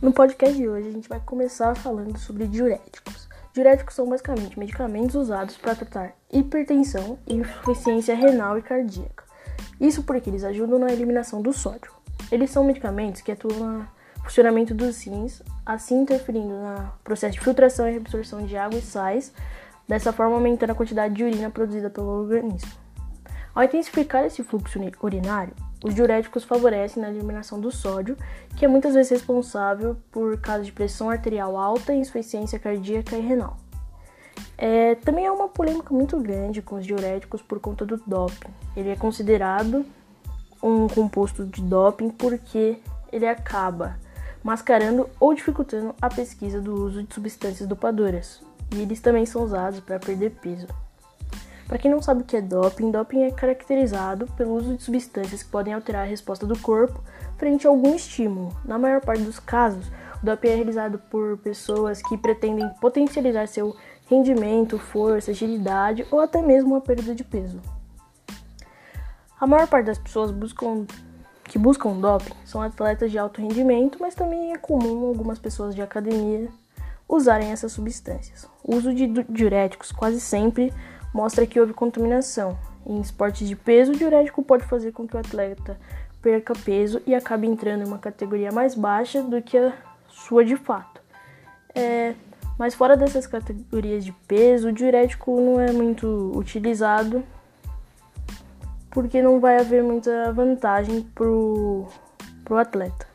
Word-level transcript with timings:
No 0.00 0.12
podcast 0.12 0.56
de 0.56 0.68
hoje 0.68 0.88
a 0.88 0.92
gente 0.92 1.08
vai 1.08 1.18
começar 1.18 1.74
falando 1.74 2.16
sobre 2.18 2.46
diuréticos. 2.46 3.28
Diuréticos 3.52 3.96
são 3.96 4.08
basicamente 4.08 4.56
medicamentos 4.56 5.16
usados 5.16 5.56
para 5.56 5.74
tratar 5.74 6.14
hipertensão 6.32 7.18
e 7.26 7.34
insuficiência 7.34 8.14
renal 8.14 8.56
e 8.56 8.62
cardíaca. 8.62 9.24
Isso 9.80 10.04
porque 10.04 10.30
eles 10.30 10.44
ajudam 10.44 10.78
na 10.78 10.92
eliminação 10.92 11.42
do 11.42 11.52
sódio. 11.52 11.90
Eles 12.30 12.48
são 12.50 12.62
medicamentos 12.62 13.22
que 13.22 13.32
atuam 13.32 13.58
no 13.58 13.88
funcionamento 14.22 14.72
dos 14.72 15.02
rins, 15.04 15.42
assim 15.66 16.02
interferindo 16.02 16.54
no 16.54 16.92
processo 17.02 17.32
de 17.32 17.40
filtração 17.40 17.90
e 17.90 17.96
absorção 17.96 18.46
de 18.46 18.56
água 18.56 18.78
e 18.78 18.82
sais, 18.82 19.32
dessa 19.88 20.12
forma 20.12 20.36
aumentando 20.36 20.70
a 20.70 20.76
quantidade 20.76 21.14
de 21.14 21.24
urina 21.24 21.50
produzida 21.50 21.90
pelo 21.90 22.20
organismo. 22.20 22.70
Ao 23.54 23.64
intensificar 23.64 24.24
esse 24.24 24.42
fluxo 24.42 24.78
urinário, 25.02 25.54
os 25.84 25.94
diuréticos 25.94 26.44
favorecem 26.44 27.02
na 27.02 27.08
eliminação 27.08 27.60
do 27.60 27.70
sódio, 27.70 28.16
que 28.56 28.64
é 28.64 28.68
muitas 28.68 28.94
vezes 28.94 29.10
responsável 29.10 29.96
por 30.10 30.38
casos 30.38 30.66
de 30.66 30.72
pressão 30.72 31.08
arterial 31.08 31.56
alta, 31.56 31.94
insuficiência 31.94 32.58
cardíaca 32.58 33.16
e 33.16 33.20
renal. 33.20 33.56
É, 34.56 34.96
também 34.96 35.26
há 35.26 35.32
uma 35.32 35.48
polêmica 35.48 35.94
muito 35.94 36.18
grande 36.18 36.60
com 36.60 36.76
os 36.76 36.86
diuréticos 36.86 37.40
por 37.40 37.60
conta 37.60 37.86
do 37.86 37.96
doping. 38.04 38.50
Ele 38.76 38.90
é 38.90 38.96
considerado 38.96 39.84
um 40.60 40.88
composto 40.88 41.46
de 41.46 41.62
doping 41.62 42.10
porque 42.10 42.78
ele 43.12 43.26
acaba 43.26 43.96
mascarando 44.42 45.08
ou 45.20 45.32
dificultando 45.32 45.94
a 46.00 46.08
pesquisa 46.08 46.60
do 46.60 46.74
uso 46.74 47.02
de 47.02 47.14
substâncias 47.14 47.68
dopadoras. 47.68 48.42
E 48.74 48.80
eles 48.80 49.00
também 49.00 49.24
são 49.24 49.44
usados 49.44 49.80
para 49.80 49.98
perder 49.98 50.32
peso. 50.42 50.66
Para 51.68 51.76
quem 51.76 51.90
não 51.90 52.00
sabe 52.00 52.22
o 52.22 52.24
que 52.24 52.34
é 52.34 52.40
doping, 52.40 52.90
doping 52.90 53.24
é 53.24 53.30
caracterizado 53.30 54.26
pelo 54.28 54.54
uso 54.54 54.74
de 54.74 54.82
substâncias 54.82 55.42
que 55.42 55.50
podem 55.50 55.74
alterar 55.74 56.06
a 56.06 56.08
resposta 56.08 56.46
do 56.46 56.58
corpo 56.58 56.98
frente 57.36 57.66
a 57.66 57.70
algum 57.70 57.94
estímulo. 57.94 58.56
Na 58.64 58.78
maior 58.78 59.02
parte 59.02 59.22
dos 59.22 59.38
casos, 59.38 59.86
o 60.22 60.24
doping 60.24 60.48
é 60.48 60.54
realizado 60.54 60.98
por 61.10 61.36
pessoas 61.38 62.00
que 62.00 62.16
pretendem 62.16 62.66
potencializar 62.80 63.46
seu 63.46 63.76
rendimento, 64.08 64.78
força, 64.78 65.30
agilidade 65.30 66.06
ou 66.10 66.20
até 66.20 66.40
mesmo 66.40 66.74
a 66.74 66.80
perda 66.80 67.14
de 67.14 67.22
peso. 67.22 67.60
A 69.38 69.46
maior 69.46 69.68
parte 69.68 69.86
das 69.86 69.98
pessoas 69.98 70.30
buscam, 70.30 70.86
que 71.44 71.58
buscam 71.58 72.00
doping 72.00 72.32
são 72.46 72.62
atletas 72.62 73.10
de 73.10 73.18
alto 73.18 73.42
rendimento, 73.42 73.98
mas 74.00 74.14
também 74.14 74.54
é 74.54 74.56
comum 74.56 75.06
algumas 75.06 75.38
pessoas 75.38 75.74
de 75.74 75.82
academia 75.82 76.48
usarem 77.06 77.50
essas 77.50 77.72
substâncias. 77.72 78.48
O 78.64 78.74
uso 78.74 78.94
de 78.94 79.06
diuréticos 79.06 79.92
quase 79.92 80.20
sempre 80.20 80.72
mostra 81.12 81.46
que 81.46 81.60
houve 81.60 81.72
contaminação. 81.72 82.58
Em 82.86 83.00
esportes 83.00 83.48
de 83.48 83.56
peso, 83.56 83.92
o 83.92 83.96
diurético 83.96 84.42
pode 84.42 84.64
fazer 84.64 84.92
com 84.92 85.06
que 85.06 85.16
o 85.16 85.18
atleta 85.18 85.78
perca 86.22 86.52
peso 86.52 87.00
e 87.06 87.14
acabe 87.14 87.46
entrando 87.46 87.82
em 87.82 87.86
uma 87.86 87.98
categoria 87.98 88.50
mais 88.50 88.74
baixa 88.74 89.22
do 89.22 89.40
que 89.40 89.56
a 89.56 89.72
sua 90.08 90.44
de 90.44 90.56
fato. 90.56 91.00
É, 91.74 92.14
mas 92.58 92.74
fora 92.74 92.96
dessas 92.96 93.26
categorias 93.26 94.04
de 94.04 94.12
peso, 94.26 94.68
o 94.68 94.72
diurético 94.72 95.40
não 95.40 95.60
é 95.60 95.70
muito 95.70 96.32
utilizado 96.34 97.22
porque 98.90 99.22
não 99.22 99.38
vai 99.38 99.58
haver 99.58 99.82
muita 99.82 100.32
vantagem 100.32 101.02
pro, 101.14 101.86
pro 102.44 102.56
atleta. 102.56 103.06